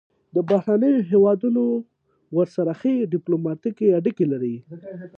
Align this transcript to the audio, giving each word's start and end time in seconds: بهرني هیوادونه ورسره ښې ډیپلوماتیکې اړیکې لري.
بهرني 0.49 0.91
هیوادونه 1.11 1.61
ورسره 2.37 2.71
ښې 2.79 2.93
ډیپلوماتیکې 3.13 3.87
اړیکې 3.99 4.25
لري. 4.31 4.55